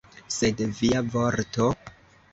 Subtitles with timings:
[0.35, 1.71] Sed via vorto?